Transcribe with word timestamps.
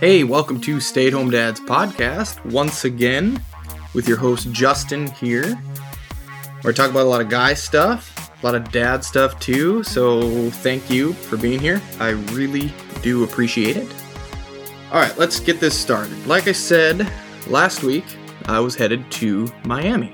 Hey, 0.00 0.24
welcome 0.24 0.60
to 0.62 0.80
Stay 0.80 1.06
at 1.06 1.12
Home 1.12 1.30
Dads 1.30 1.60
podcast 1.60 2.44
once 2.52 2.84
again 2.84 3.42
with 3.94 4.08
your 4.08 4.16
host 4.16 4.50
Justin 4.52 5.06
here. 5.12 5.58
We're 6.62 6.72
talking 6.72 6.90
about 6.90 7.06
a 7.06 7.08
lot 7.08 7.20
of 7.20 7.28
guy 7.28 7.54
stuff, 7.54 8.30
a 8.42 8.46
lot 8.46 8.54
of 8.54 8.70
dad 8.72 9.04
stuff 9.04 9.38
too. 9.40 9.82
So 9.84 10.50
thank 10.50 10.90
you 10.90 11.12
for 11.12 11.36
being 11.36 11.60
here. 11.60 11.80
I 12.00 12.10
really 12.10 12.72
do 13.02 13.24
appreciate 13.24 13.76
it. 13.76 13.94
All 14.92 15.00
right, 15.00 15.16
let's 15.18 15.40
get 15.40 15.60
this 15.60 15.78
started. 15.78 16.26
Like 16.26 16.48
I 16.48 16.52
said 16.52 17.10
last 17.48 17.82
week, 17.82 18.04
I 18.46 18.60
was 18.60 18.74
headed 18.74 19.10
to 19.12 19.48
Miami. 19.64 20.12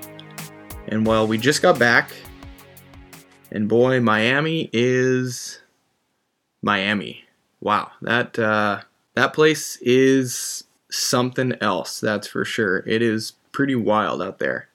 And 0.87 1.05
while 1.05 1.27
we 1.27 1.37
just 1.37 1.61
got 1.61 1.77
back, 1.79 2.11
and 3.51 3.67
boy, 3.67 3.99
Miami 3.99 4.69
is 4.71 5.61
Miami. 6.61 7.25
Wow, 7.59 7.91
that 8.01 8.39
uh, 8.39 8.81
that 9.15 9.33
place 9.33 9.77
is 9.81 10.63
something 10.89 11.53
else, 11.61 11.99
that's 11.99 12.27
for 12.27 12.45
sure. 12.45 12.83
It 12.87 13.01
is 13.01 13.33
pretty 13.51 13.75
wild 13.75 14.21
out 14.21 14.39
there. 14.39 14.69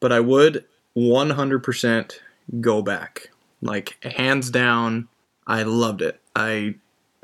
But 0.00 0.12
I 0.12 0.20
would 0.20 0.64
100% 0.96 2.18
go 2.60 2.82
back. 2.82 3.30
Like, 3.60 4.02
hands 4.04 4.50
down, 4.50 5.08
I 5.46 5.62
loved 5.62 6.02
it. 6.02 6.20
I 6.34 6.76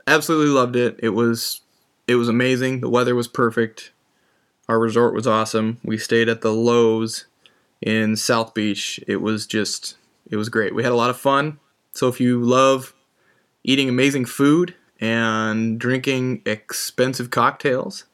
absolutely 0.07 0.53
loved 0.53 0.77
it. 0.77 0.99
It 1.03 1.11
was 1.11 1.61
it 2.07 2.17
was 2.17 2.29
amazing. 2.29 2.81
The 2.81 2.89
weather 2.89 3.15
was 3.15 3.29
perfect. 3.29 3.93
Our 4.69 4.79
resort 4.79 5.15
was 5.15 5.27
awesome. 5.27 5.79
We 5.85 5.99
stayed 5.99 6.29
at 6.29 6.41
the 6.41 6.51
Loews 6.51 7.25
in 7.83 8.17
South 8.17 8.55
Beach. 8.55 8.99
It 9.07 9.17
was 9.17 9.47
just 9.47 9.97
it 10.31 10.37
was 10.37 10.49
great. 10.49 10.75
We 10.75 10.83
had 10.83 10.93
a 10.93 10.97
lot 10.97 11.11
of 11.11 11.19
fun. 11.19 11.59
So 11.93 12.09
if 12.09 12.21
you 12.21 12.43
love 12.43 12.95
eating 13.63 13.89
amazing 13.89 14.25
food 14.25 14.75
and 15.01 15.79
drinking 15.79 16.43
expensive 16.45 17.31
cocktails 17.31 18.05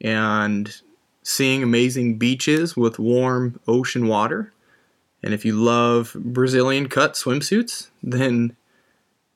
and 0.00 0.80
seeing 1.22 1.62
amazing 1.62 2.18
beaches 2.18 2.76
with 2.76 2.98
warm 2.98 3.60
ocean 3.66 4.06
water. 4.08 4.52
And 5.22 5.34
if 5.34 5.44
you 5.44 5.52
love 5.52 6.16
Brazilian 6.18 6.88
cut 6.88 7.14
swimsuits, 7.14 7.88
then 8.02 8.56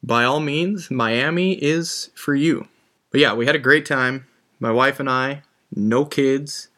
by 0.03 0.25
all 0.25 0.41
means, 0.41 0.91
Miami 0.91 1.53
is 1.62 2.11
for 2.14 2.34
you. 2.34 2.69
But 3.11 3.20
yeah, 3.20 3.34
we 3.34 3.47
had 3.47 3.55
a 3.55 3.61
great 3.61 3.84
time. 3.84 4.27
My 4.59 4.70
wife 4.70 4.98
and 5.01 5.11
I, 5.11 5.42
no 5.75 6.05
kids, 6.05 6.69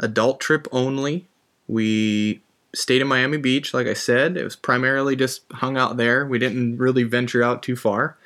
adult 0.00 0.40
trip 0.40 0.68
only. 0.70 1.26
We 1.66 2.42
stayed 2.74 3.02
in 3.02 3.08
Miami 3.08 3.38
Beach, 3.38 3.74
like 3.74 3.86
I 3.86 3.94
said. 3.94 4.36
It 4.36 4.44
was 4.44 4.56
primarily 4.56 5.16
just 5.16 5.42
hung 5.52 5.76
out 5.76 5.96
there. 5.96 6.26
We 6.26 6.38
didn't 6.38 6.78
really 6.78 7.02
venture 7.02 7.42
out 7.42 7.62
too 7.62 7.76
far. 7.76 8.16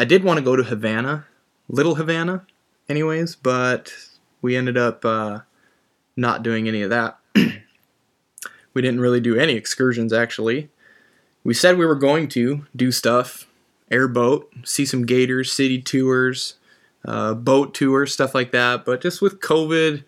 I 0.00 0.04
did 0.04 0.22
want 0.22 0.38
to 0.38 0.44
go 0.44 0.54
to 0.54 0.62
Havana, 0.62 1.26
Little 1.68 1.96
Havana, 1.96 2.46
anyways, 2.88 3.34
but 3.34 3.92
we 4.40 4.56
ended 4.56 4.78
up 4.78 5.04
uh, 5.04 5.40
not 6.16 6.44
doing 6.44 6.68
any 6.68 6.82
of 6.82 6.90
that. 6.90 7.18
we 7.34 8.80
didn't 8.80 9.00
really 9.00 9.18
do 9.18 9.36
any 9.36 9.54
excursions, 9.54 10.12
actually. 10.12 10.70
We 11.42 11.52
said 11.52 11.76
we 11.76 11.84
were 11.84 11.96
going 11.96 12.28
to 12.28 12.64
do 12.76 12.92
stuff, 12.92 13.48
airboat, 13.90 14.48
see 14.64 14.86
some 14.86 15.04
gators, 15.04 15.50
city 15.50 15.82
tours, 15.82 16.54
uh, 17.04 17.34
boat 17.34 17.74
tours, 17.74 18.12
stuff 18.12 18.36
like 18.36 18.52
that, 18.52 18.84
but 18.84 19.00
just 19.00 19.20
with 19.20 19.40
COVID 19.40 20.04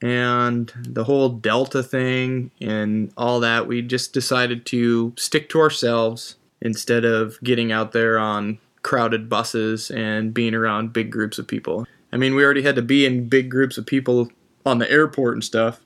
and 0.00 0.72
the 0.88 1.04
whole 1.04 1.28
Delta 1.28 1.82
thing 1.82 2.50
and 2.62 3.12
all 3.14 3.40
that, 3.40 3.66
we 3.66 3.82
just 3.82 4.14
decided 4.14 4.64
to 4.66 5.12
stick 5.18 5.50
to 5.50 5.60
ourselves 5.60 6.36
instead 6.62 7.04
of 7.04 7.38
getting 7.42 7.72
out 7.72 7.92
there 7.92 8.18
on 8.18 8.58
crowded 8.86 9.28
buses 9.28 9.90
and 9.90 10.32
being 10.32 10.54
around 10.54 10.92
big 10.92 11.10
groups 11.10 11.40
of 11.40 11.48
people. 11.48 11.88
I 12.12 12.16
mean, 12.16 12.36
we 12.36 12.44
already 12.44 12.62
had 12.62 12.76
to 12.76 12.82
be 12.82 13.04
in 13.04 13.28
big 13.28 13.50
groups 13.50 13.76
of 13.76 13.84
people 13.84 14.30
on 14.64 14.78
the 14.78 14.88
airport 14.88 15.34
and 15.34 15.42
stuff, 15.42 15.80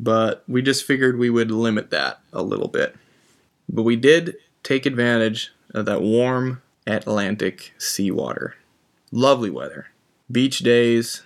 but 0.00 0.42
we 0.48 0.62
just 0.62 0.86
figured 0.86 1.18
we 1.18 1.28
would 1.28 1.50
limit 1.50 1.90
that 1.90 2.20
a 2.32 2.42
little 2.42 2.68
bit. 2.68 2.96
But 3.68 3.82
we 3.82 3.94
did 3.94 4.36
take 4.62 4.86
advantage 4.86 5.52
of 5.74 5.84
that 5.84 6.00
warm 6.00 6.62
Atlantic 6.86 7.74
seawater. 7.76 8.56
Lovely 9.12 9.50
weather. 9.50 9.88
Beach 10.32 10.60
days, 10.60 11.24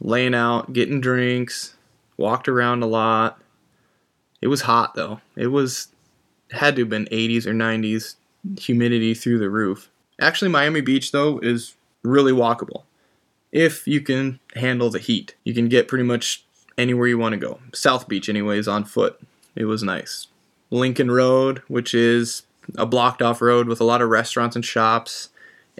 laying 0.00 0.34
out, 0.34 0.72
getting 0.72 1.00
drinks, 1.00 1.76
walked 2.16 2.48
around 2.48 2.82
a 2.82 2.86
lot. 2.86 3.40
It 4.42 4.48
was 4.48 4.62
hot 4.62 4.96
though. 4.96 5.20
It 5.36 5.48
was 5.48 5.88
had 6.50 6.74
to 6.74 6.82
have 6.82 6.88
been 6.88 7.06
80s 7.06 7.46
or 7.46 7.52
90s, 7.52 8.16
humidity 8.58 9.14
through 9.14 9.38
the 9.38 9.50
roof. 9.50 9.88
Actually, 10.20 10.50
Miami 10.50 10.80
Beach, 10.80 11.12
though, 11.12 11.38
is 11.38 11.74
really 12.02 12.32
walkable 12.32 12.82
if 13.52 13.86
you 13.86 14.00
can 14.00 14.40
handle 14.56 14.90
the 14.90 14.98
heat. 14.98 15.34
You 15.44 15.54
can 15.54 15.68
get 15.68 15.88
pretty 15.88 16.04
much 16.04 16.44
anywhere 16.76 17.08
you 17.08 17.18
want 17.18 17.32
to 17.32 17.38
go. 17.38 17.60
South 17.74 18.08
Beach, 18.08 18.28
anyways, 18.28 18.68
on 18.68 18.84
foot. 18.84 19.20
It 19.54 19.64
was 19.64 19.82
nice. 19.82 20.26
Lincoln 20.70 21.10
Road, 21.10 21.62
which 21.68 21.94
is 21.94 22.42
a 22.76 22.86
blocked 22.86 23.22
off 23.22 23.40
road 23.40 23.68
with 23.68 23.80
a 23.80 23.84
lot 23.84 24.02
of 24.02 24.10
restaurants 24.10 24.56
and 24.56 24.64
shops. 24.64 25.30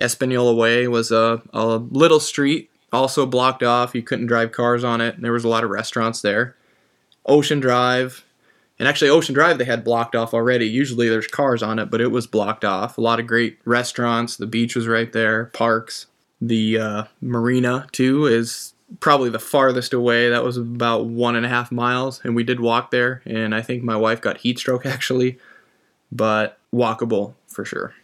Espanola 0.01 0.55
Way 0.55 0.89
was 0.89 1.11
a, 1.11 1.43
a 1.53 1.77
little 1.77 2.21
street, 2.21 2.71
also 2.93 3.27
blocked 3.27 3.63
off. 3.63 3.95
You 3.95 4.03
couldn't 4.03 4.27
drive 4.27 4.53
cars 4.53 4.85
on 4.85 5.01
it. 5.01 5.17
And 5.17 5.25
there 5.25 5.33
was 5.33 5.45
a 5.45 5.49
lot 5.49 5.65
of 5.65 5.71
restaurants 5.71 6.23
there. 6.23 6.57
Ocean 7.27 7.61
Drive, 7.61 8.25
and 8.79 8.87
actually, 8.87 9.11
Ocean 9.11 9.35
Drive 9.35 9.59
they 9.59 9.65
had 9.65 9.83
blocked 9.83 10.15
off 10.15 10.33
already. 10.33 10.67
Usually 10.67 11.09
there's 11.09 11.27
cars 11.27 11.63
on 11.63 11.79
it, 11.79 11.91
but 11.91 12.01
it 12.01 12.13
was 12.13 12.27
blocked 12.27 12.65
off. 12.65 12.97
A 12.97 13.01
lot 13.01 13.19
of 13.19 13.27
great 13.27 13.59
restaurants. 13.65 14.37
The 14.37 14.47
beach 14.47 14.77
was 14.77 14.87
right 14.87 15.13
there. 15.13 15.47
Parks. 15.47 16.07
The 16.41 16.79
uh, 16.79 17.05
marina 17.21 17.89
too 17.91 18.27
is 18.27 18.75
probably 19.01 19.31
the 19.31 19.41
farthest 19.41 19.93
away. 19.93 20.31
That 20.31 20.45
was 20.45 20.57
about 20.57 21.07
one 21.07 21.35
and 21.35 21.45
a 21.45 21.49
half 21.49 21.73
miles, 21.73 22.21
and 22.23 22.37
we 22.37 22.45
did 22.45 22.61
walk 22.61 22.93
there. 22.93 23.23
And 23.27 23.55
I 23.55 23.63
think 23.63 23.83
my 23.83 23.97
wife 23.97 24.21
got 24.21 24.39
heat 24.39 24.61
stroke 24.61 24.87
actually, 24.87 25.39
but 26.13 26.59
walkable 26.73 27.35
for 27.49 27.65
sure. 27.65 27.95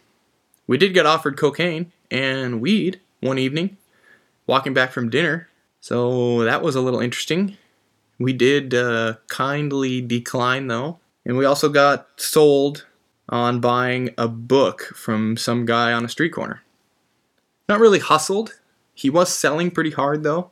We 0.67 0.77
did 0.77 0.93
get 0.93 1.05
offered 1.05 1.37
cocaine 1.37 1.91
and 2.11 2.59
weed 2.59 2.99
one 3.21 3.39
evening, 3.39 3.77
walking 4.47 4.73
back 4.73 4.91
from 4.91 5.09
dinner. 5.09 5.47
So 5.79 6.43
that 6.43 6.61
was 6.61 6.75
a 6.75 6.81
little 6.81 6.99
interesting. 6.99 7.57
We 8.19 8.33
did 8.33 8.73
uh, 8.73 9.15
kindly 9.27 10.01
decline 10.01 10.67
though, 10.67 10.99
and 11.25 11.37
we 11.37 11.45
also 11.45 11.69
got 11.69 12.07
sold 12.17 12.85
on 13.27 13.59
buying 13.59 14.11
a 14.17 14.27
book 14.27 14.83
from 14.95 15.35
some 15.35 15.65
guy 15.65 15.91
on 15.91 16.05
a 16.05 16.09
street 16.09 16.31
corner. 16.31 16.63
Not 17.67 17.79
really 17.79 17.99
hustled. 17.99 18.59
He 18.93 19.09
was 19.09 19.33
selling 19.33 19.71
pretty 19.71 19.91
hard 19.91 20.23
though. 20.23 20.51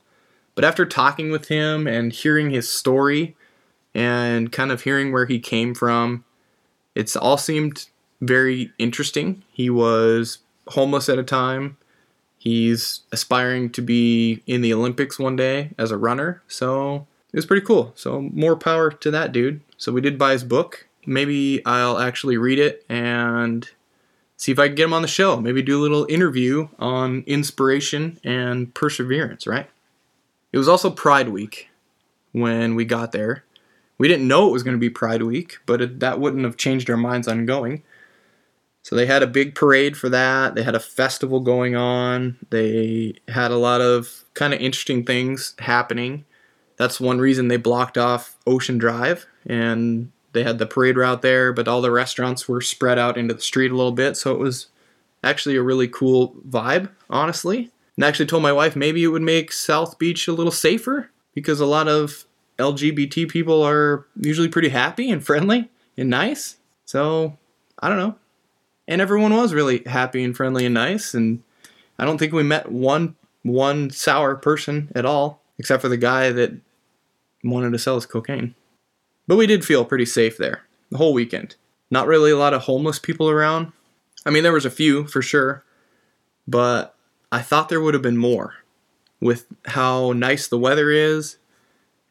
But 0.56 0.66
after 0.66 0.86
talking 0.86 1.32
with 1.32 1.48
him 1.48 1.88
and 1.88 2.12
hearing 2.12 2.52
his 2.52 2.70
story 2.70 3.36
and 3.96 4.52
kind 4.52 4.72
of 4.72 4.84
hearing 4.84 5.12
where 5.12 5.26
he 5.26 5.40
came 5.40 5.74
from, 5.74 6.26
it's 6.96 7.16
all 7.16 7.38
seemed 7.38 7.88
very 8.22 8.72
interesting. 8.78 9.44
He 9.52 9.70
was 9.70 10.40
homeless 10.68 11.10
at 11.10 11.20
a 11.20 11.24
time. 11.24 11.78
He's 12.38 13.02
aspiring 13.12 13.72
to 13.72 13.82
be 13.82 14.44
in 14.46 14.62
the 14.62 14.74
Olympics 14.74 15.18
one 15.18 15.36
day 15.36 15.72
as 15.78 15.92
a 15.92 15.98
runner. 15.98 16.44
So 16.48 17.08
it 17.34 17.38
was 17.38 17.48
pretty 17.48 17.66
cool. 17.66 17.92
So 17.96 18.22
more 18.22 18.56
power 18.56 18.92
to 18.92 19.12
that 19.12 19.32
dude. 19.32 19.62
So 19.78 19.92
we 19.92 20.02
did 20.02 20.20
buy 20.20 20.34
his 20.34 20.44
book. 20.44 20.88
Maybe 21.06 21.66
I'll 21.66 21.98
actually 21.98 22.38
read 22.38 22.60
it 22.60 22.86
and 22.88 23.68
see 24.38 24.52
if 24.52 24.60
I 24.60 24.68
can 24.68 24.76
get 24.76 24.86
him 24.86 24.94
on 24.94 25.02
the 25.02 25.08
show. 25.08 25.42
Maybe 25.42 25.64
do 25.64 25.80
a 25.80 25.82
little 25.82 26.06
interview 26.08 26.70
on 26.78 27.24
inspiration 27.26 28.20
and 28.24 28.74
perseverance, 28.76 29.48
right? 29.48 29.68
It 30.52 30.60
was 30.60 30.70
also 30.70 30.92
Pride 30.92 31.30
Week 31.30 31.70
when 32.34 32.76
we 32.76 32.86
got 32.86 33.12
there. 33.12 33.44
We 33.98 34.08
didn't 34.08 34.28
know 34.28 34.48
it 34.48 34.54
was 34.54 34.64
going 34.64 34.76
to 34.76 34.80
be 34.80 34.90
Pride 34.92 35.24
Week, 35.24 35.58
but 35.66 35.82
it, 35.82 36.00
that 36.02 36.20
wouldn't 36.20 36.44
have 36.44 36.58
changed 36.58 36.90
our 36.90 36.98
minds 36.98 37.28
on 37.28 37.48
going. 37.48 37.82
So 38.84 38.96
they 38.96 39.08
had 39.08 39.24
a 39.24 39.28
big 39.28 39.56
parade 39.56 39.98
for 39.98 40.10
that. 40.10 40.54
They 40.54 40.64
had 40.64 40.76
a 40.76 40.80
festival 40.80 41.40
going 41.40 41.76
on. 41.76 42.38
They 42.52 43.16
had 43.28 43.50
a 43.50 43.58
lot 43.58 43.82
of 43.82 44.24
kind 44.36 44.54
of 44.54 44.60
interesting 44.60 45.04
things 45.04 45.56
happening 45.58 46.26
that's 46.78 47.00
one 47.00 47.20
reason 47.20 47.48
they 47.48 47.58
blocked 47.58 47.98
off 47.98 48.38
Ocean 48.46 48.78
Drive 48.78 49.28
and 49.46 50.12
they 50.34 50.44
had 50.44 50.58
the 50.58 50.66
parade 50.66 50.98
route 50.98 51.22
there, 51.22 51.54
but 51.54 51.68
all 51.68 51.82
the 51.82 51.92
restaurants 51.92 52.48
were 52.48 52.62
spread 52.62 52.98
out 52.98 53.18
into 53.18 53.34
the 53.34 53.42
street 53.42 53.72
a 53.72 53.76
little 53.76 53.92
bit, 53.92 54.18
so 54.18 54.32
it 54.32 54.40
was 54.40 54.68
actually 55.24 55.56
a 55.56 55.62
really 55.62 55.88
cool 55.88 56.36
vibe, 56.48 56.90
honestly. 57.10 57.72
And 57.96 58.04
I 58.04 58.08
actually 58.08 58.26
told 58.26 58.44
my 58.44 58.52
wife 58.52 58.76
maybe 58.76 59.04
it 59.04 59.10
would 59.10 59.22
make 59.22 59.52
South 59.52 60.00
Beach 60.00 60.28
a 60.28 60.34
little 60.34 60.52
safer 60.52 61.12
because 61.36 61.60
a 61.60 61.66
lot 61.66 61.88
of 61.88 62.26
LGBT 62.58 63.30
people 63.30 63.62
are 63.64 64.06
usually 64.20 64.48
pretty 64.48 64.70
happy 64.70 65.10
and 65.12 65.24
friendly 65.24 65.70
and 65.98 66.10
nice. 66.10 66.58
So, 66.86 67.38
I 67.80 67.90
don't 67.90 68.00
know. 68.00 68.16
And 68.88 69.02
everyone 69.02 69.34
was 69.36 69.54
really 69.54 69.84
happy 69.86 70.24
and 70.24 70.36
friendly 70.36 70.66
and 70.66 70.74
nice 70.74 71.14
and 71.14 71.44
I 71.98 72.06
don't 72.06 72.18
think 72.18 72.34
we 72.34 72.44
met 72.44 72.72
one 72.72 73.16
one 73.44 73.90
sour 73.90 74.36
person 74.36 74.92
at 74.96 75.06
all 75.06 75.42
except 75.60 75.82
for 75.82 75.90
the 75.90 75.98
guy 75.98 76.32
that 76.32 76.54
wanted 77.44 77.72
to 77.72 77.80
sell 77.80 77.98
us 77.98 78.06
cocaine. 78.06 78.56
But 79.28 79.38
we 79.38 79.48
did 79.48 79.66
feel 79.66 79.86
pretty 79.86 80.06
safe 80.06 80.38
there 80.38 80.64
the 80.90 80.98
whole 80.98 81.14
weekend. 81.14 81.56
Not 81.90 82.08
really 82.08 82.32
a 82.32 82.38
lot 82.38 82.54
of 82.54 82.64
homeless 82.64 83.00
people 83.00 83.30
around. 83.30 83.72
I 84.26 84.30
mean, 84.30 84.44
there 84.44 84.54
was 84.54 84.66
a 84.66 84.72
few 84.72 85.06
for 85.06 85.22
sure, 85.22 85.64
but 86.48 86.96
I 87.32 87.42
thought 87.42 87.70
there 87.70 87.82
would 87.82 87.94
have 87.94 88.04
been 88.04 88.18
more 88.18 88.56
with 89.20 89.46
how 89.66 90.12
nice 90.14 90.48
the 90.48 90.58
weather 90.58 90.92
is 90.92 91.38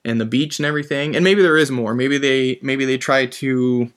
and 0.05 0.21
the 0.21 0.27
beach 0.27 0.59
and 0.59 0.67
everything. 0.67 1.15
And 1.15 1.25
maybe 1.25 1.43
there 1.43 1.59
is 1.59 1.71
more. 1.71 1.95
Maybe 1.95 2.19
they 2.19 2.59
maybe 2.63 2.85
they 2.85 2.99
try 2.99 3.27
to 3.27 3.93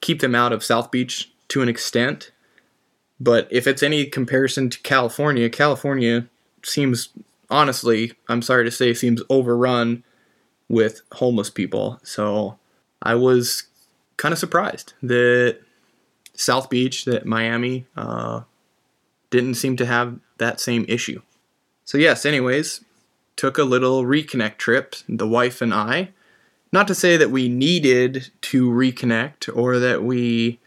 keep 0.00 0.20
them 0.20 0.34
out 0.34 0.52
of 0.52 0.64
South 0.64 0.90
Beach 0.90 1.32
to 1.48 1.62
an 1.62 1.68
extent. 1.68 2.32
But 3.20 3.48
if 3.50 3.66
it's 3.66 3.82
any 3.82 4.06
comparison 4.06 4.70
to 4.70 4.80
California, 4.80 5.48
California 5.48 6.26
seems 6.64 7.10
honestly, 7.50 8.12
I'm 8.28 8.42
sorry 8.42 8.64
to 8.64 8.70
say, 8.70 8.94
seems 8.94 9.22
overrun 9.28 10.02
with 10.68 11.02
homeless 11.12 11.50
people. 11.50 12.00
So 12.02 12.58
I 13.02 13.14
was 13.14 13.64
kind 14.16 14.32
of 14.32 14.38
surprised 14.38 14.94
that 15.02 15.60
South 16.34 16.70
Beach, 16.70 17.04
that 17.04 17.26
Miami, 17.26 17.86
uh, 17.96 18.42
didn't 19.30 19.54
seem 19.54 19.76
to 19.76 19.86
have 19.86 20.18
that 20.38 20.60
same 20.60 20.84
issue. 20.88 21.20
So, 21.84 21.98
yes, 21.98 22.24
anyways, 22.24 22.84
took 23.36 23.58
a 23.58 23.64
little 23.64 24.04
reconnect 24.04 24.58
trip, 24.58 24.94
the 25.08 25.26
wife 25.26 25.60
and 25.60 25.74
I. 25.74 26.10
Not 26.72 26.88
to 26.88 26.94
say 26.94 27.16
that 27.16 27.30
we 27.30 27.48
needed 27.48 28.30
to 28.42 28.70
reconnect 28.70 29.54
or 29.54 29.78
that 29.78 30.02
we 30.02 30.58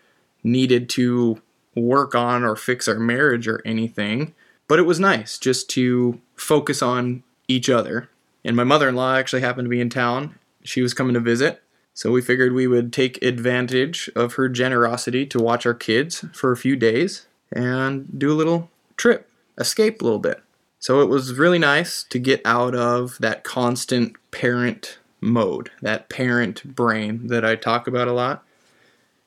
needed 0.44 0.90
to 0.90 1.42
work 1.76 2.14
on 2.16 2.44
or 2.44 2.56
fix 2.56 2.88
our 2.88 3.00
marriage 3.00 3.48
or 3.48 3.62
anything, 3.66 4.34
but 4.68 4.80
it 4.80 4.84
was 4.84 5.00
nice 5.00 5.38
just 5.38 5.70
to 5.72 6.20
focus 6.36 6.82
on 6.82 7.24
each 7.48 7.70
other. 7.70 8.10
And 8.46 8.56
my 8.56 8.64
mother 8.64 8.88
in 8.88 8.96
law 8.96 9.16
actually 9.16 9.42
happened 9.42 9.66
to 9.66 9.70
be 9.70 9.82
in 9.82 9.90
town. 9.90 10.38
She 10.64 10.82
was 10.82 10.94
coming 10.94 11.16
to 11.16 11.20
visit. 11.20 11.62
So 11.94 12.12
we 12.12 12.22
figured 12.22 12.54
we 12.54 12.68
would 12.68 12.94
take 12.94 13.22
advantage 13.24 14.10
of 14.16 14.34
her 14.34 14.50
generosity 14.50 15.26
to 15.28 15.40
watch 15.40 15.66
our 15.66 15.74
kids 15.74 16.26
for 16.34 16.52
a 16.52 16.58
few 16.58 16.76
days 16.76 17.28
and 17.52 18.08
do 18.20 18.32
a 18.32 18.36
little 18.36 18.70
trip, 18.98 19.30
escape 19.58 20.02
a 20.02 20.04
little 20.04 20.20
bit. 20.20 20.42
So 20.78 21.02
it 21.02 21.10
was 21.10 21.34
really 21.34 21.58
nice 21.58 22.04
to 22.04 22.20
get 22.20 22.42
out 22.46 22.76
of 22.76 23.18
that 23.20 23.44
constant 23.44 24.16
parent 24.32 25.00
mode, 25.22 25.72
that 25.82 26.10
parent 26.10 26.76
brain 26.76 27.28
that 27.28 27.44
I 27.44 27.56
talk 27.56 27.88
about 27.88 28.08
a 28.08 28.14
lot. 28.14 28.44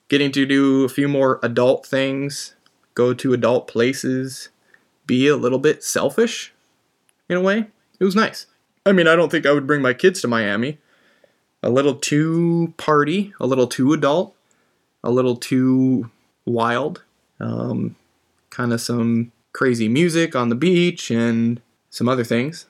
Getting 0.09 0.31
to 0.33 0.47
do 0.47 0.85
a 0.85 0.89
few 0.89 1.09
more 1.09 1.41
adult 1.43 1.85
things, 1.85 2.55
go 2.95 3.15
to 3.15 3.33
adult 3.33 3.67
places, 3.67 4.51
be 5.07 5.27
a 5.27 5.37
little 5.37 5.59
bit 5.59 5.83
selfish 5.83 6.53
in 7.29 7.37
a 7.37 7.41
way. 7.41 7.67
It 7.99 8.05
was 8.05 8.15
nice. 8.15 8.47
I 8.89 8.93
mean, 8.93 9.07
I 9.07 9.15
don't 9.17 9.31
think 9.31 9.47
I 9.47 9.53
would 9.53 9.67
bring 9.67 9.83
my 9.83 9.93
kids 9.93 10.21
to 10.23 10.29
Miami. 10.29 10.79
A 11.63 11.71
little 11.71 11.95
too 11.95 12.73
party, 12.77 13.35
a 13.41 13.47
little 13.47 13.67
too 13.67 13.93
adult, 13.93 14.35
a 15.05 15.11
little 15.11 15.37
too 15.37 16.11
wild. 16.47 17.03
Um, 17.41 17.97
kind 18.51 18.73
of 18.73 18.81
some 18.81 19.33
crazy 19.53 19.89
music 19.89 20.35
on 20.35 20.49
the 20.49 20.55
beach 20.55 21.11
and 21.11 21.61
some 21.91 22.09
other 22.09 22.25
things. 22.25 22.67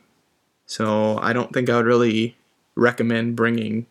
So 0.67 1.19
I 1.19 1.33
don't 1.33 1.53
think 1.53 1.71
I 1.71 1.77
would 1.77 1.87
really 1.87 2.37
recommend 2.75 3.37
bringing 3.37 3.87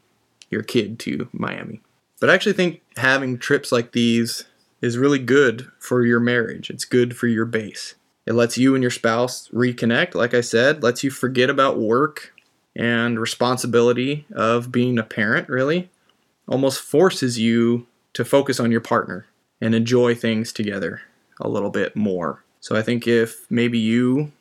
your 0.50 0.64
kid 0.64 1.00
to 1.00 1.30
Miami. 1.32 1.82
But 2.20 2.30
I 2.30 2.34
actually 2.34 2.54
think 2.54 2.82
having 2.98 3.38
trips 3.38 3.72
like 3.72 3.92
these 3.92 4.46
is 4.82 4.98
really 4.98 5.20
good 5.20 5.72
for 5.80 6.06
your 6.06 6.20
marriage. 6.20 6.70
It's 6.70 6.86
good 6.86 7.16
for 7.16 7.28
your 7.28 7.46
base. 7.46 7.96
It 8.28 8.34
lets 8.34 8.58
you 8.58 8.76
and 8.76 8.84
your 8.84 8.92
spouse 8.92 9.48
reconnect, 9.54 10.14
like 10.14 10.34
I 10.34 10.42
said, 10.42 10.84
lets 10.84 11.02
you 11.02 11.10
forget 11.10 11.50
about 11.50 11.80
work 11.80 12.34
and 12.76 13.18
responsibility 13.18 14.26
of 14.36 14.70
being 14.70 15.00
a 15.00 15.04
parent, 15.04 15.48
really. 15.48 15.90
Almost 16.46 16.82
forces 16.82 17.40
you 17.40 17.88
to 18.14 18.26
focus 18.26 18.60
on 18.60 18.70
your 18.70 18.82
partner 18.82 19.28
and 19.62 19.74
enjoy 19.74 20.14
things 20.14 20.52
together 20.52 21.02
a 21.40 21.48
little 21.48 21.70
bit 21.70 21.96
more. 21.96 22.44
So 22.60 22.76
I 22.76 22.82
think 22.82 23.08
if 23.08 23.50
maybe 23.50 23.80
you 23.80 24.34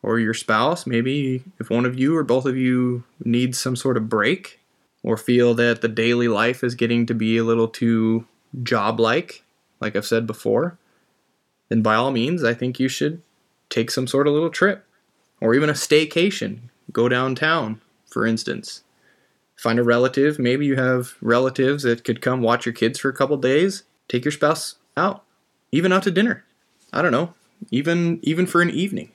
or 0.00 0.20
your 0.20 0.34
spouse, 0.34 0.86
maybe 0.86 1.42
if 1.58 1.70
one 1.70 1.86
of 1.86 1.98
you 1.98 2.16
or 2.16 2.22
both 2.22 2.46
of 2.46 2.56
you 2.56 3.02
needs 3.24 3.58
some 3.58 3.74
sort 3.74 3.96
of 3.96 4.08
break 4.08 4.60
or 5.02 5.16
feel 5.16 5.54
that 5.54 5.80
the 5.80 5.88
daily 5.88 6.28
life 6.28 6.62
is 6.62 6.76
getting 6.76 7.04
to 7.06 7.14
be 7.14 7.36
a 7.36 7.44
little 7.44 7.66
too 7.66 8.26
job 8.62 9.00
like, 9.00 9.42
like 9.80 9.96
I've 9.96 10.06
said 10.06 10.24
before, 10.24 10.78
then 11.68 11.82
by 11.82 11.94
all 11.94 12.10
means, 12.10 12.44
I 12.44 12.54
think 12.54 12.80
you 12.80 12.88
should 12.88 13.22
take 13.68 13.90
some 13.90 14.06
sort 14.06 14.26
of 14.26 14.32
little 14.32 14.50
trip 14.50 14.84
or 15.40 15.54
even 15.54 15.70
a 15.70 15.74
staycation. 15.74 16.60
Go 16.92 17.08
downtown, 17.08 17.80
for 18.06 18.26
instance. 18.26 18.82
Find 19.56 19.78
a 19.78 19.84
relative. 19.84 20.38
Maybe 20.38 20.66
you 20.66 20.76
have 20.76 21.14
relatives 21.20 21.82
that 21.82 22.04
could 22.04 22.22
come 22.22 22.42
watch 22.42 22.64
your 22.64 22.72
kids 22.72 22.98
for 22.98 23.08
a 23.08 23.14
couple 23.14 23.36
days. 23.36 23.82
Take 24.08 24.24
your 24.24 24.32
spouse 24.32 24.76
out, 24.96 25.24
even 25.72 25.92
out 25.92 26.04
to 26.04 26.10
dinner. 26.10 26.44
I 26.92 27.02
don't 27.02 27.12
know, 27.12 27.34
even 27.70 28.20
even 28.22 28.46
for 28.46 28.62
an 28.62 28.70
evening. 28.70 29.10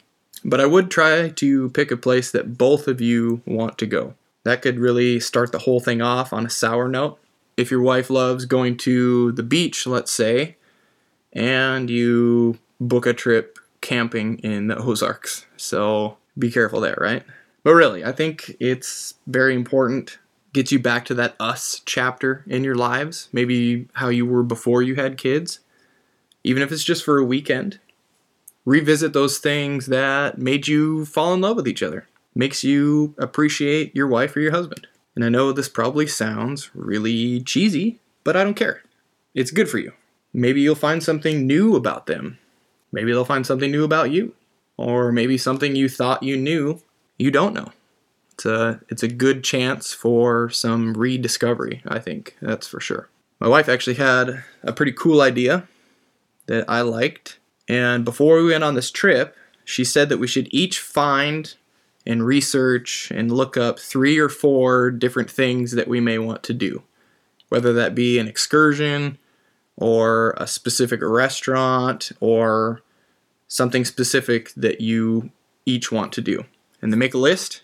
But 0.45 0.59
I 0.59 0.65
would 0.65 0.91
try 0.91 1.29
to 1.29 1.69
pick 1.69 1.89
a 1.91 1.97
place 1.97 2.29
that 2.31 2.57
both 2.57 2.87
of 2.87 2.99
you 2.99 3.41
want 3.45 3.77
to 3.77 3.85
go. 3.85 4.15
That 4.43 4.61
could 4.61 4.77
really 4.77 5.19
start 5.19 5.51
the 5.51 5.59
whole 5.59 5.79
thing 5.79 6.01
off 6.01 6.33
on 6.33 6.45
a 6.45 6.49
sour 6.49 6.89
note. 6.89 7.17
If 7.55 7.71
your 7.71 7.81
wife 7.81 8.09
loves 8.09 8.45
going 8.45 8.77
to 8.79 9.31
the 9.31 9.43
beach, 9.43 9.87
let's 9.87 10.11
say, 10.11 10.57
and 11.33 11.89
you 11.89 12.57
book 12.79 13.05
a 13.05 13.13
trip 13.13 13.59
camping 13.81 14.39
in 14.39 14.67
the 14.67 14.77
Ozarks. 14.77 15.45
So 15.57 16.17
be 16.37 16.51
careful 16.51 16.79
there, 16.79 16.97
right? 16.99 17.23
But 17.63 17.73
really, 17.73 18.03
I 18.03 18.11
think 18.11 18.55
it's 18.59 19.15
very 19.27 19.55
important. 19.55 20.19
Gets 20.53 20.71
you 20.71 20.79
back 20.79 21.05
to 21.05 21.13
that 21.15 21.35
us 21.39 21.81
chapter 21.85 22.43
in 22.47 22.63
your 22.63 22.75
lives, 22.75 23.29
maybe 23.31 23.87
how 23.93 24.09
you 24.09 24.25
were 24.25 24.43
before 24.43 24.83
you 24.83 24.95
had 24.95 25.17
kids, 25.17 25.59
even 26.43 26.61
if 26.61 26.71
it's 26.71 26.83
just 26.83 27.03
for 27.03 27.17
a 27.17 27.25
weekend. 27.25 27.79
Revisit 28.65 29.13
those 29.13 29.39
things 29.39 29.87
that 29.87 30.37
made 30.37 30.67
you 30.67 31.05
fall 31.05 31.33
in 31.33 31.41
love 31.41 31.55
with 31.55 31.67
each 31.67 31.83
other, 31.83 32.07
makes 32.35 32.63
you 32.63 33.15
appreciate 33.17 33.95
your 33.95 34.07
wife 34.07 34.35
or 34.35 34.41
your 34.41 34.51
husband. 34.51 34.87
And 35.15 35.25
I 35.25 35.29
know 35.29 35.51
this 35.51 35.69
probably 35.69 36.07
sounds 36.07 36.69
really 36.73 37.41
cheesy, 37.41 37.99
but 38.23 38.35
I 38.35 38.43
don't 38.43 38.53
care. 38.53 38.83
It's 39.33 39.51
good 39.51 39.69
for 39.69 39.79
you. 39.79 39.91
Maybe 40.33 40.61
you'll 40.61 40.75
find 40.75 41.03
something 41.03 41.45
new 41.45 41.75
about 41.75 42.07
them. 42.07 42.39
Maybe 42.91 43.11
they'll 43.11 43.25
find 43.25 43.45
something 43.45 43.71
new 43.71 43.83
about 43.83 44.11
you. 44.11 44.33
Or 44.77 45.11
maybe 45.11 45.37
something 45.37 45.75
you 45.75 45.87
thought 45.87 46.23
you 46.23 46.35
knew, 46.35 46.81
you 47.19 47.29
don't 47.29 47.53
know. 47.53 47.71
It's 48.31 48.45
a, 48.45 48.81
it's 48.89 49.03
a 49.03 49.07
good 49.07 49.43
chance 49.43 49.93
for 49.93 50.49
some 50.49 50.95
rediscovery, 50.95 51.83
I 51.87 51.99
think, 51.99 52.35
that's 52.41 52.67
for 52.67 52.79
sure. 52.79 53.09
My 53.39 53.47
wife 53.47 53.69
actually 53.69 53.95
had 53.95 54.43
a 54.63 54.73
pretty 54.73 54.93
cool 54.93 55.21
idea 55.21 55.67
that 56.47 56.67
I 56.67 56.81
liked. 56.81 57.37
And 57.69 58.03
before 58.03 58.37
we 58.37 58.49
went 58.49 58.63
on 58.63 58.73
this 58.73 58.89
trip, 58.89 59.35
she 59.63 59.85
said 59.85 60.09
that 60.09 60.17
we 60.17 60.27
should 60.27 60.47
each 60.51 60.79
find 60.79 61.53
and 62.05 62.25
research 62.25 63.11
and 63.11 63.31
look 63.31 63.55
up 63.55 63.79
three 63.79 64.17
or 64.17 64.29
four 64.29 64.91
different 64.91 65.29
things 65.29 65.71
that 65.73 65.87
we 65.87 65.99
may 65.99 66.17
want 66.17 66.43
to 66.43 66.53
do, 66.53 66.83
whether 67.49 67.71
that 67.73 67.95
be 67.95 68.17
an 68.19 68.27
excursion 68.27 69.17
or 69.77 70.31
a 70.37 70.47
specific 70.47 71.01
restaurant 71.01 72.11
or 72.19 72.81
something 73.47 73.85
specific 73.85 74.53
that 74.55 74.81
you 74.81 75.31
each 75.65 75.91
want 75.91 76.11
to 76.13 76.21
do. 76.21 76.43
And 76.81 76.91
then 76.91 76.99
make 76.99 77.13
a 77.13 77.19
list. 77.19 77.63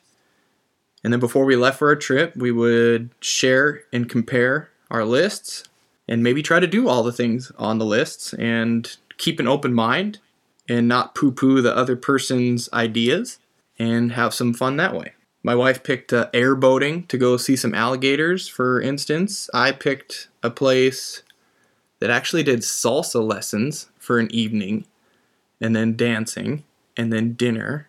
And 1.03 1.13
then 1.13 1.19
before 1.19 1.45
we 1.45 1.55
left 1.55 1.79
for 1.79 1.89
our 1.89 1.95
trip, 1.95 2.35
we 2.35 2.51
would 2.51 3.09
share 3.21 3.81
and 3.91 4.09
compare 4.09 4.69
our 4.89 5.05
lists 5.05 5.63
and 6.07 6.23
maybe 6.23 6.41
try 6.41 6.59
to 6.59 6.67
do 6.67 6.87
all 6.87 7.03
the 7.03 7.11
things 7.11 7.51
on 7.57 7.77
the 7.77 7.85
lists 7.85 8.33
and 8.33 8.97
keep 9.17 9.39
an 9.39 9.47
open 9.47 9.73
mind 9.73 10.19
and 10.67 10.87
not 10.87 11.15
poo 11.15 11.31
poo 11.31 11.61
the 11.61 11.75
other 11.75 11.95
person's 11.95 12.71
ideas 12.73 13.39
and 13.77 14.13
have 14.13 14.33
some 14.33 14.53
fun 14.53 14.77
that 14.77 14.95
way. 14.95 15.13
My 15.41 15.55
wife 15.55 15.83
picked 15.83 16.11
uh, 16.11 16.29
airboating 16.33 17.07
to 17.07 17.17
go 17.17 17.37
see 17.37 17.55
some 17.55 17.73
alligators, 17.73 18.47
for 18.47 18.81
instance. 18.81 19.49
I 19.53 19.71
picked 19.71 20.27
a 20.43 20.49
place 20.49 21.23
that 21.99 22.09
actually 22.09 22.43
did 22.43 22.59
salsa 22.59 23.25
lessons 23.25 23.89
for 23.97 24.19
an 24.19 24.33
evening, 24.33 24.85
and 25.61 25.75
then 25.75 25.95
dancing, 25.95 26.63
and 26.95 27.11
then 27.11 27.33
dinner, 27.33 27.87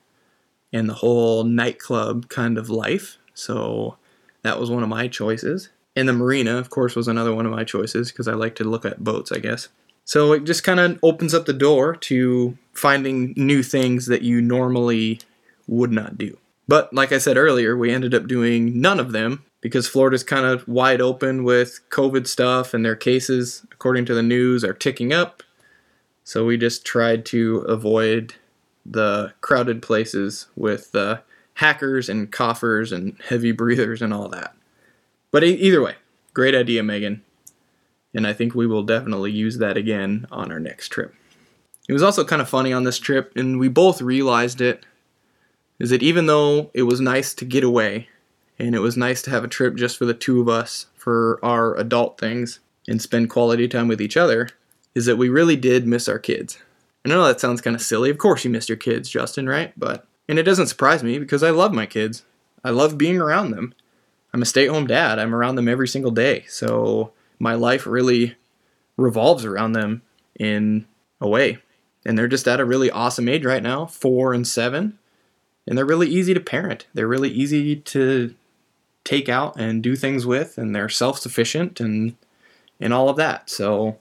and 0.72 0.88
the 0.88 0.94
whole 0.94 1.44
nightclub 1.44 2.28
kind 2.28 2.58
of 2.58 2.70
life. 2.70 3.18
So 3.34 3.96
that 4.42 4.58
was 4.58 4.70
one 4.70 4.82
of 4.82 4.88
my 4.88 5.08
choices. 5.08 5.70
And 5.96 6.08
the 6.08 6.12
marina, 6.12 6.56
of 6.56 6.70
course, 6.70 6.94
was 6.94 7.08
another 7.08 7.34
one 7.34 7.46
of 7.46 7.52
my 7.52 7.64
choices 7.64 8.12
because 8.12 8.28
I 8.28 8.34
like 8.34 8.54
to 8.56 8.64
look 8.64 8.84
at 8.84 9.02
boats, 9.02 9.32
I 9.32 9.38
guess. 9.38 9.68
So 10.04 10.32
it 10.32 10.44
just 10.44 10.64
kind 10.64 10.80
of 10.80 10.98
opens 11.02 11.34
up 11.34 11.46
the 11.46 11.52
door 11.52 11.94
to 11.96 12.56
finding 12.72 13.34
new 13.36 13.62
things 13.62 14.06
that 14.06 14.22
you 14.22 14.40
normally 14.40 15.20
would 15.66 15.92
not 15.92 16.18
do. 16.18 16.36
But 16.66 16.92
like 16.92 17.12
I 17.12 17.18
said 17.18 17.36
earlier, 17.36 17.76
we 17.76 17.90
ended 17.90 18.14
up 18.14 18.26
doing 18.26 18.80
none 18.80 19.00
of 19.00 19.12
them 19.12 19.44
because 19.60 19.88
Florida's 19.88 20.24
kind 20.24 20.46
of 20.46 20.66
wide 20.66 21.00
open 21.00 21.44
with 21.44 21.80
COVID 21.90 22.26
stuff 22.26 22.72
and 22.72 22.84
their 22.84 22.96
cases, 22.96 23.66
according 23.80 24.04
to 24.04 24.12
the 24.12 24.22
news, 24.22 24.62
are 24.62 24.74
ticking 24.74 25.10
up. 25.10 25.42
So 26.22 26.44
we 26.44 26.58
just 26.58 26.84
tried 26.84 27.24
to 27.26 27.60
avoid 27.60 28.34
the 28.84 29.32
crowded 29.40 29.80
places 29.80 30.48
with 30.54 30.94
uh, 30.94 31.20
hackers 31.54 32.10
and 32.10 32.30
coughers 32.30 32.92
and 32.92 33.16
heavy 33.26 33.52
breathers 33.52 34.02
and 34.02 34.12
all 34.12 34.28
that. 34.28 34.54
But 35.30 35.44
either 35.44 35.80
way, 35.80 35.94
great 36.34 36.54
idea, 36.54 36.82
Megan. 36.82 37.22
And 38.12 38.26
I 38.26 38.34
think 38.34 38.54
we 38.54 38.66
will 38.66 38.82
definitely 38.82 39.32
use 39.32 39.56
that 39.56 39.78
again 39.78 40.26
on 40.30 40.52
our 40.52 40.60
next 40.60 40.90
trip. 40.90 41.14
It 41.88 41.94
was 41.94 42.02
also 42.02 42.22
kind 42.22 42.42
of 42.42 42.50
funny 42.50 42.74
on 42.74 42.84
this 42.84 42.98
trip, 42.98 43.32
and 43.34 43.58
we 43.58 43.68
both 43.68 44.02
realized 44.02 44.60
it, 44.60 44.84
is 45.78 45.88
that 45.88 46.02
even 46.02 46.26
though 46.26 46.70
it 46.74 46.82
was 46.82 47.00
nice 47.00 47.32
to 47.32 47.46
get 47.46 47.64
away, 47.64 48.10
and 48.58 48.74
it 48.74 48.80
was 48.80 48.98
nice 48.98 49.22
to 49.22 49.30
have 49.30 49.42
a 49.42 49.48
trip 49.48 49.74
just 49.76 49.96
for 49.96 50.04
the 50.04 50.12
two 50.12 50.38
of 50.38 50.50
us 50.50 50.84
for 50.96 51.40
our 51.42 51.74
adult 51.78 52.20
things 52.20 52.60
and 52.90 53.00
spend 53.00 53.30
quality 53.30 53.66
time 53.66 53.88
with 53.88 54.02
each 54.02 54.18
other, 54.18 54.50
is 54.94 55.06
that 55.06 55.16
we 55.16 55.30
really 55.30 55.56
did 55.56 55.86
miss 55.86 56.08
our 56.08 56.18
kids. 56.18 56.58
I 57.06 57.08
know 57.08 57.24
that 57.24 57.40
sounds 57.40 57.62
kind 57.62 57.74
of 57.74 57.80
silly. 57.80 58.10
Of 58.10 58.18
course 58.18 58.44
you 58.44 58.50
missed 58.50 58.68
your 58.68 58.76
kids, 58.76 59.08
Justin, 59.08 59.48
right? 59.48 59.72
But 59.78 60.06
and 60.28 60.38
it 60.38 60.42
doesn't 60.42 60.66
surprise 60.66 61.02
me 61.02 61.18
because 61.18 61.42
I 61.42 61.50
love 61.50 61.72
my 61.72 61.86
kids. 61.86 62.24
I 62.62 62.70
love 62.70 62.98
being 62.98 63.18
around 63.18 63.52
them. 63.52 63.74
I'm 64.34 64.42
a 64.42 64.46
stay-at-home 64.46 64.86
dad. 64.86 65.18
I'm 65.18 65.34
around 65.34 65.54
them 65.54 65.68
every 65.68 65.88
single 65.88 66.10
day. 66.10 66.44
So 66.48 67.12
my 67.38 67.54
life 67.54 67.86
really 67.86 68.36
revolves 68.96 69.44
around 69.44 69.72
them 69.72 70.02
in 70.38 70.86
a 71.20 71.28
way. 71.28 71.58
And 72.04 72.18
they're 72.18 72.28
just 72.28 72.46
at 72.46 72.60
a 72.60 72.64
really 72.64 72.90
awesome 72.90 73.28
age 73.28 73.44
right 73.44 73.62
now, 73.62 73.86
4 73.86 74.34
and 74.34 74.46
7. 74.46 74.98
And 75.66 75.78
they're 75.78 75.86
really 75.86 76.08
easy 76.08 76.34
to 76.34 76.40
parent. 76.40 76.86
They're 76.92 77.08
really 77.08 77.30
easy 77.30 77.76
to 77.76 78.34
take 79.04 79.28
out 79.28 79.58
and 79.58 79.82
do 79.82 79.96
things 79.96 80.26
with 80.26 80.58
and 80.58 80.74
they're 80.74 80.88
self-sufficient 80.88 81.80
and 81.80 82.16
and 82.80 82.92
all 82.92 83.08
of 83.08 83.16
that. 83.16 83.50
So 83.50 83.98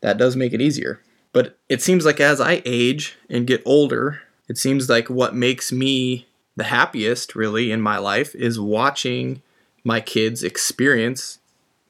that 0.00 0.18
does 0.18 0.36
make 0.36 0.52
it 0.52 0.60
easier. 0.60 1.00
But 1.32 1.58
it 1.68 1.82
seems 1.82 2.04
like 2.04 2.20
as 2.20 2.40
I 2.40 2.62
age 2.64 3.16
and 3.28 3.46
get 3.46 3.62
older, 3.64 4.22
it 4.48 4.58
seems 4.58 4.88
like 4.88 5.10
what 5.10 5.34
makes 5.34 5.72
me 5.72 6.26
the 6.56 6.64
happiest 6.64 7.34
really 7.34 7.72
in 7.72 7.80
my 7.80 7.98
life 7.98 8.34
is 8.34 8.60
watching 8.60 9.42
my 9.82 10.00
kids 10.00 10.42
experience 10.42 11.38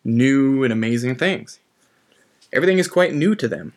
new 0.02 0.64
and 0.64 0.72
amazing 0.72 1.16
things. 1.16 1.60
Everything 2.52 2.78
is 2.78 2.88
quite 2.88 3.14
new 3.14 3.34
to 3.34 3.48
them. 3.48 3.74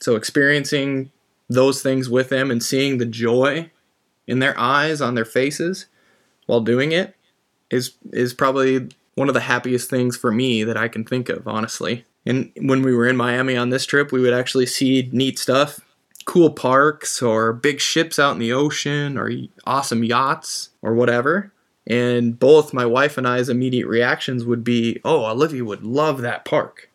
So 0.00 0.14
experiencing 0.16 1.10
those 1.48 1.82
things 1.82 2.08
with 2.08 2.28
them 2.28 2.50
and 2.50 2.62
seeing 2.62 2.98
the 2.98 3.06
joy 3.06 3.70
in 4.26 4.38
their 4.38 4.58
eyes, 4.58 5.00
on 5.00 5.14
their 5.14 5.24
faces 5.24 5.86
while 6.46 6.60
doing 6.60 6.92
it 6.92 7.14
is 7.70 7.92
is 8.12 8.32
probably 8.32 8.88
one 9.18 9.28
of 9.28 9.34
the 9.34 9.40
happiest 9.40 9.90
things 9.90 10.16
for 10.16 10.30
me 10.30 10.64
that 10.64 10.76
I 10.76 10.88
can 10.88 11.04
think 11.04 11.28
of, 11.28 11.46
honestly. 11.46 12.04
And 12.24 12.52
when 12.56 12.82
we 12.82 12.94
were 12.94 13.06
in 13.06 13.16
Miami 13.16 13.56
on 13.56 13.70
this 13.70 13.84
trip, 13.84 14.12
we 14.12 14.20
would 14.20 14.32
actually 14.32 14.66
see 14.66 15.08
neat 15.12 15.38
stuff, 15.38 15.80
cool 16.24 16.50
parks 16.50 17.20
or 17.22 17.52
big 17.52 17.80
ships 17.80 18.18
out 18.18 18.32
in 18.32 18.38
the 18.38 18.52
ocean 18.52 19.18
or 19.18 19.30
awesome 19.66 20.04
yachts 20.04 20.70
or 20.82 20.94
whatever. 20.94 21.52
And 21.86 22.38
both 22.38 22.74
my 22.74 22.84
wife 22.84 23.16
and 23.16 23.26
I's 23.26 23.48
immediate 23.48 23.86
reactions 23.86 24.44
would 24.44 24.62
be, 24.62 25.00
"Oh, 25.04 25.24
Olivia 25.24 25.64
would 25.64 25.84
love 25.84 26.20
that 26.20 26.44
park." 26.44 26.90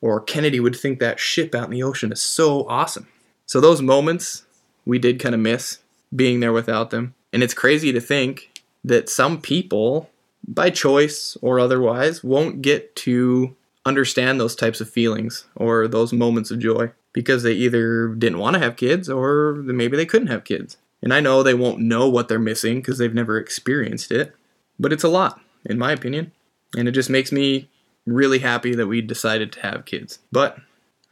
Or 0.00 0.20
Kennedy 0.20 0.58
would 0.58 0.76
think 0.76 1.00
that 1.00 1.20
ship 1.20 1.54
out 1.54 1.66
in 1.66 1.70
the 1.70 1.82
ocean 1.82 2.12
is 2.12 2.22
so 2.22 2.66
awesome. 2.68 3.08
So 3.46 3.60
those 3.60 3.82
moments 3.82 4.44
we 4.86 4.98
did 4.98 5.20
kind 5.20 5.34
of 5.34 5.40
miss 5.40 5.78
being 6.14 6.40
there 6.40 6.52
without 6.52 6.90
them. 6.90 7.14
And 7.32 7.42
it's 7.42 7.52
crazy 7.52 7.92
to 7.92 8.00
think 8.00 8.62
that 8.82 9.10
some 9.10 9.40
people 9.40 10.08
by 10.48 10.70
choice 10.70 11.36
or 11.42 11.60
otherwise 11.60 12.24
won't 12.24 12.62
get 12.62 12.96
to 12.96 13.54
understand 13.84 14.40
those 14.40 14.56
types 14.56 14.80
of 14.80 14.88
feelings 14.90 15.46
or 15.54 15.86
those 15.86 16.12
moments 16.12 16.50
of 16.50 16.58
joy 16.58 16.90
because 17.12 17.42
they 17.42 17.52
either 17.52 18.08
didn't 18.08 18.38
want 18.38 18.54
to 18.54 18.60
have 18.60 18.76
kids 18.76 19.08
or 19.08 19.54
maybe 19.54 19.96
they 19.96 20.06
couldn't 20.06 20.28
have 20.28 20.44
kids. 20.44 20.78
And 21.02 21.12
I 21.12 21.20
know 21.20 21.42
they 21.42 21.54
won't 21.54 21.80
know 21.80 22.08
what 22.08 22.28
they're 22.28 22.38
missing 22.38 22.78
because 22.78 22.98
they've 22.98 23.14
never 23.14 23.38
experienced 23.38 24.10
it, 24.10 24.34
but 24.78 24.92
it's 24.92 25.04
a 25.04 25.08
lot, 25.08 25.40
in 25.64 25.78
my 25.78 25.92
opinion. 25.92 26.32
And 26.76 26.88
it 26.88 26.92
just 26.92 27.10
makes 27.10 27.30
me 27.30 27.68
really 28.06 28.40
happy 28.40 28.74
that 28.74 28.86
we 28.86 29.00
decided 29.00 29.52
to 29.52 29.60
have 29.60 29.84
kids. 29.84 30.18
But 30.32 30.58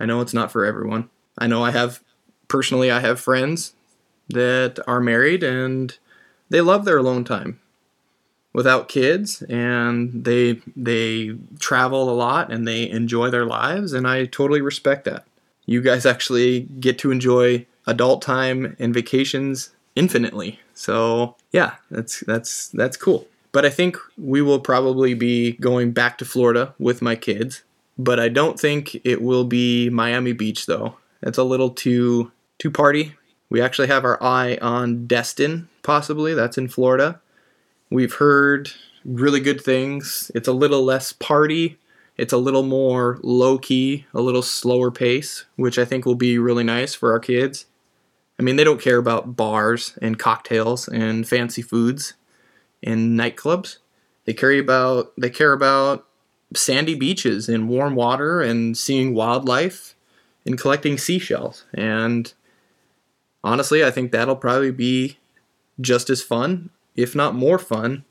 I 0.00 0.06
know 0.06 0.20
it's 0.22 0.34
not 0.34 0.50
for 0.50 0.64
everyone. 0.64 1.10
I 1.38 1.46
know 1.46 1.62
I 1.62 1.70
have, 1.70 2.02
personally, 2.48 2.90
I 2.90 3.00
have 3.00 3.20
friends 3.20 3.74
that 4.28 4.78
are 4.86 5.00
married 5.00 5.42
and 5.42 5.96
they 6.48 6.60
love 6.60 6.84
their 6.84 6.98
alone 6.98 7.24
time 7.24 7.60
without 8.56 8.88
kids 8.88 9.42
and 9.50 10.24
they 10.24 10.58
they 10.74 11.36
travel 11.58 12.08
a 12.08 12.16
lot 12.16 12.50
and 12.50 12.66
they 12.66 12.88
enjoy 12.88 13.28
their 13.28 13.44
lives 13.44 13.92
and 13.92 14.08
I 14.08 14.24
totally 14.24 14.62
respect 14.62 15.04
that. 15.04 15.26
You 15.66 15.82
guys 15.82 16.06
actually 16.06 16.62
get 16.80 16.98
to 17.00 17.10
enjoy 17.10 17.66
adult 17.86 18.22
time 18.22 18.74
and 18.78 18.94
vacations 18.94 19.74
infinitely. 19.94 20.58
So, 20.72 21.36
yeah, 21.52 21.74
that's 21.90 22.20
that's 22.20 22.68
that's 22.68 22.96
cool. 22.96 23.26
But 23.52 23.66
I 23.66 23.70
think 23.70 23.98
we 24.16 24.40
will 24.40 24.60
probably 24.60 25.12
be 25.12 25.52
going 25.52 25.92
back 25.92 26.16
to 26.18 26.24
Florida 26.24 26.74
with 26.78 27.02
my 27.02 27.14
kids, 27.14 27.62
but 27.98 28.18
I 28.18 28.30
don't 28.30 28.58
think 28.58 28.98
it 29.04 29.20
will 29.20 29.44
be 29.44 29.90
Miami 29.90 30.32
Beach 30.32 30.64
though. 30.64 30.96
It's 31.20 31.38
a 31.38 31.44
little 31.44 31.68
too 31.68 32.32
too 32.56 32.70
party. 32.70 33.16
We 33.50 33.60
actually 33.60 33.88
have 33.88 34.06
our 34.06 34.20
eye 34.22 34.56
on 34.62 35.06
Destin 35.06 35.68
possibly. 35.82 36.32
That's 36.32 36.56
in 36.56 36.68
Florida 36.68 37.20
We've 37.90 38.14
heard 38.14 38.70
really 39.04 39.40
good 39.40 39.60
things. 39.60 40.30
It's 40.34 40.48
a 40.48 40.52
little 40.52 40.82
less 40.82 41.12
party. 41.12 41.78
It's 42.16 42.32
a 42.32 42.38
little 42.38 42.62
more 42.62 43.18
low 43.22 43.58
key, 43.58 44.06
a 44.12 44.20
little 44.20 44.42
slower 44.42 44.90
pace, 44.90 45.44
which 45.56 45.78
I 45.78 45.84
think 45.84 46.04
will 46.04 46.16
be 46.16 46.38
really 46.38 46.64
nice 46.64 46.94
for 46.94 47.12
our 47.12 47.20
kids. 47.20 47.66
I 48.38 48.42
mean, 48.42 48.56
they 48.56 48.64
don't 48.64 48.80
care 48.80 48.98
about 48.98 49.36
bars 49.36 49.96
and 50.02 50.18
cocktails 50.18 50.88
and 50.88 51.28
fancy 51.28 51.62
foods 51.62 52.14
and 52.82 53.18
nightclubs. 53.18 53.78
They 54.24 54.34
care 54.34 54.58
about 54.58 55.12
they 55.16 55.30
care 55.30 55.52
about 55.52 56.06
sandy 56.54 56.94
beaches 56.94 57.48
and 57.48 57.68
warm 57.68 57.94
water 57.94 58.40
and 58.40 58.76
seeing 58.76 59.14
wildlife 59.14 59.94
and 60.44 60.58
collecting 60.58 60.98
seashells. 60.98 61.64
And 61.72 62.32
honestly, 63.44 63.84
I 63.84 63.90
think 63.90 64.10
that'll 64.10 64.36
probably 64.36 64.72
be 64.72 65.18
just 65.80 66.10
as 66.10 66.22
fun 66.22 66.70
if 66.96 67.14
not 67.14 67.34
more 67.34 67.58
fun, 67.58 68.04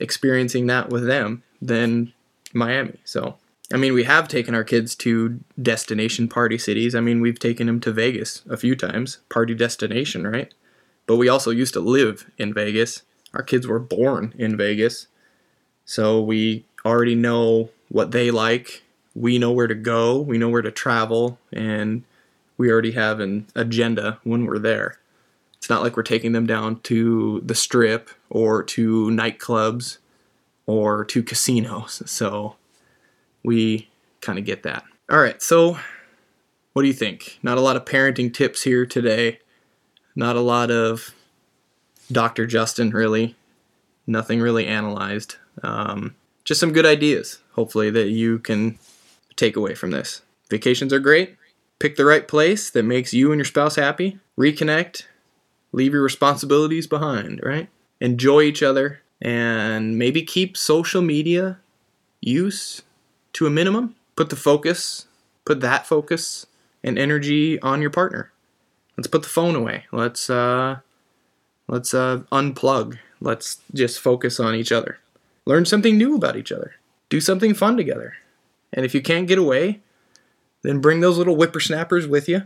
experiencing 0.00 0.66
that 0.66 0.90
with 0.90 1.06
them 1.06 1.42
than 1.60 2.12
Miami. 2.52 2.98
So, 3.04 3.36
I 3.72 3.76
mean, 3.76 3.94
we 3.94 4.04
have 4.04 4.28
taken 4.28 4.54
our 4.54 4.64
kids 4.64 4.94
to 4.96 5.40
destination 5.60 6.28
party 6.28 6.58
cities. 6.58 6.94
I 6.94 7.00
mean, 7.00 7.20
we've 7.20 7.38
taken 7.38 7.66
them 7.66 7.80
to 7.80 7.92
Vegas 7.92 8.42
a 8.48 8.56
few 8.56 8.74
times, 8.74 9.18
party 9.28 9.54
destination, 9.54 10.26
right? 10.26 10.52
But 11.06 11.16
we 11.16 11.28
also 11.28 11.50
used 11.50 11.74
to 11.74 11.80
live 11.80 12.30
in 12.38 12.54
Vegas. 12.54 13.02
Our 13.34 13.42
kids 13.42 13.66
were 13.66 13.78
born 13.78 14.34
in 14.38 14.56
Vegas. 14.56 15.06
So 15.84 16.20
we 16.20 16.64
already 16.84 17.14
know 17.14 17.70
what 17.88 18.10
they 18.12 18.30
like. 18.30 18.82
We 19.14 19.38
know 19.38 19.50
where 19.50 19.66
to 19.66 19.74
go, 19.74 20.20
we 20.20 20.38
know 20.38 20.48
where 20.48 20.62
to 20.62 20.70
travel, 20.70 21.40
and 21.52 22.04
we 22.56 22.70
already 22.70 22.92
have 22.92 23.18
an 23.18 23.46
agenda 23.56 24.20
when 24.22 24.46
we're 24.46 24.60
there. 24.60 24.98
It's 25.58 25.68
not 25.68 25.82
like 25.82 25.96
we're 25.96 26.02
taking 26.04 26.32
them 26.32 26.46
down 26.46 26.80
to 26.82 27.42
the 27.44 27.54
strip 27.54 28.10
or 28.30 28.62
to 28.62 29.08
nightclubs 29.08 29.98
or 30.66 31.04
to 31.06 31.22
casinos. 31.22 32.02
So 32.06 32.56
we 33.42 33.88
kind 34.20 34.38
of 34.38 34.44
get 34.44 34.62
that. 34.62 34.84
All 35.10 35.18
right, 35.18 35.42
so 35.42 35.78
what 36.72 36.82
do 36.82 36.88
you 36.88 36.94
think? 36.94 37.38
Not 37.42 37.58
a 37.58 37.62
lot 37.62 37.76
of 37.76 37.84
parenting 37.84 38.32
tips 38.32 38.62
here 38.62 38.86
today. 38.86 39.40
Not 40.14 40.36
a 40.36 40.40
lot 40.40 40.70
of 40.70 41.14
Dr. 42.10 42.46
Justin, 42.46 42.90
really. 42.90 43.34
Nothing 44.06 44.40
really 44.40 44.66
analyzed. 44.66 45.36
Um, 45.62 46.14
just 46.44 46.60
some 46.60 46.72
good 46.72 46.86
ideas, 46.86 47.40
hopefully, 47.52 47.90
that 47.90 48.08
you 48.08 48.38
can 48.38 48.78
take 49.36 49.56
away 49.56 49.74
from 49.74 49.90
this. 49.90 50.22
Vacations 50.50 50.92
are 50.92 50.98
great. 50.98 51.36
Pick 51.78 51.96
the 51.96 52.04
right 52.04 52.26
place 52.26 52.70
that 52.70 52.84
makes 52.84 53.12
you 53.12 53.32
and 53.32 53.38
your 53.38 53.44
spouse 53.44 53.76
happy. 53.76 54.18
Reconnect 54.38 55.04
leave 55.78 55.94
your 55.94 56.02
responsibilities 56.02 56.86
behind, 56.86 57.40
right? 57.42 57.68
Enjoy 58.00 58.42
each 58.42 58.62
other 58.62 59.00
and 59.22 59.96
maybe 59.96 60.22
keep 60.22 60.56
social 60.56 61.00
media 61.00 61.58
use 62.20 62.82
to 63.32 63.46
a 63.46 63.50
minimum. 63.50 63.94
Put 64.16 64.30
the 64.30 64.36
focus, 64.36 65.06
put 65.44 65.60
that 65.60 65.86
focus 65.86 66.46
and 66.82 66.98
energy 66.98 67.60
on 67.60 67.80
your 67.80 67.90
partner. 67.90 68.32
Let's 68.96 69.06
put 69.06 69.22
the 69.22 69.28
phone 69.28 69.54
away. 69.54 69.84
Let's 69.92 70.28
uh 70.28 70.80
let's 71.68 71.94
uh 71.94 72.22
unplug. 72.32 72.98
Let's 73.20 73.60
just 73.72 74.00
focus 74.00 74.40
on 74.40 74.54
each 74.54 74.72
other. 74.72 74.98
Learn 75.46 75.64
something 75.64 75.96
new 75.96 76.16
about 76.16 76.36
each 76.36 76.52
other. 76.52 76.74
Do 77.08 77.20
something 77.20 77.54
fun 77.54 77.76
together. 77.76 78.14
And 78.72 78.84
if 78.84 78.94
you 78.94 79.00
can't 79.00 79.28
get 79.28 79.38
away, 79.38 79.80
then 80.62 80.80
bring 80.80 81.00
those 81.00 81.16
little 81.16 81.36
whippersnappers 81.36 82.06
with 82.06 82.28
you 82.28 82.42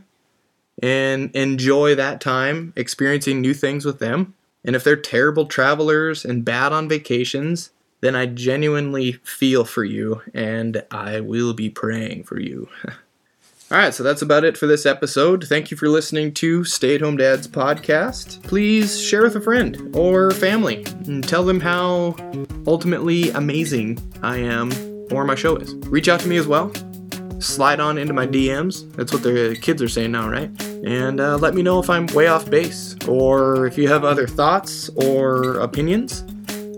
and 0.81 1.35
enjoy 1.35 1.95
that 1.95 2.21
time 2.21 2.73
experiencing 2.77 3.41
new 3.41 3.55
things 3.55 3.85
with 3.85 3.99
them. 3.99 4.35
And 4.65 4.77
if 4.77 4.85
they're 4.85 4.97
terrible 4.97 5.47
travelers 5.47 6.25
and 6.25 6.45
bad 6.45 6.73
on 6.73 6.89
vacations, 6.89 7.71
then 8.01 8.15
I 8.15 8.27
genuinely 8.27 9.13
feel 9.25 9.65
for 9.65 9.85
you 9.85 10.23
and 10.35 10.85
I 10.91 11.21
will 11.21 11.53
be 11.53 11.71
praying 11.71 12.25
for 12.25 12.39
you. 12.39 12.69
All 13.71 13.79
right, 13.79 13.95
so 13.95 14.03
that's 14.03 14.21
about 14.21 14.45
it 14.45 14.59
for 14.59 14.67
this 14.67 14.85
episode. 14.85 15.45
Thank 15.49 15.71
you 15.71 15.79
for 15.79 15.89
listening 15.89 16.35
to 16.35 16.63
Stay 16.63 16.97
at 16.97 17.01
Home 17.01 17.17
Dads 17.17 17.49
podcast. 17.49 18.43
Please 18.43 19.01
share 19.01 19.23
with 19.23 19.35
a 19.35 19.41
friend 19.41 19.97
or 19.97 20.31
family 20.33 20.85
and 21.07 21.27
tell 21.27 21.43
them 21.43 21.59
how 21.59 22.15
ultimately 22.67 23.31
amazing 23.31 23.99
I 24.23 24.37
am 24.37 24.71
or 25.11 25.25
my 25.25 25.35
show 25.35 25.57
is. 25.57 25.75
Reach 25.87 26.09
out 26.09 26.21
to 26.21 26.29
me 26.29 26.37
as 26.37 26.47
well 26.47 26.71
slide 27.43 27.81
on 27.81 27.99
into 27.99 28.13
my 28.13 28.27
DMs. 28.27 28.91
That's 28.95 29.13
what 29.13 29.23
the 29.23 29.59
kids 29.61 29.83
are 29.83 29.89
saying 29.89 30.13
now, 30.13 30.29
right? 30.29 30.51
And 30.85 31.21
uh, 31.21 31.37
let 31.37 31.55
me 31.55 31.63
know 31.63 31.79
if 31.79 31.91
I'm 31.91 32.07
way 32.09 32.29
off 32.29 32.49
base 32.49 32.97
or 33.09 33.67
if 33.67 33.77
you 33.77 33.89
have 33.89 34.05
other 34.05 34.27
thoughts 34.27 34.89
or 34.91 35.59
opinions 35.59 36.25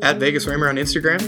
at 0.03 0.17
Vegas 0.19 0.47
Raymer 0.47 0.69
on 0.69 0.77
Instagram. 0.77 1.23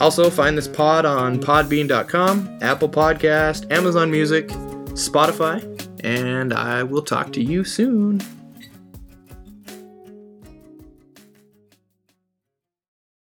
Also, 0.00 0.28
find 0.28 0.58
this 0.58 0.68
pod 0.68 1.06
on 1.06 1.40
podbean.com, 1.40 2.58
Apple 2.60 2.88
Podcast, 2.88 3.70
Amazon 3.72 4.10
Music, 4.10 4.48
Spotify, 4.90 5.62
and 6.04 6.52
I 6.52 6.82
will 6.82 7.02
talk 7.02 7.32
to 7.32 7.42
you 7.42 7.64
soon. 7.64 8.20